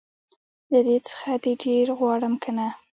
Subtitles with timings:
[0.71, 2.67] له دې څخه دي ډير غواړم که نه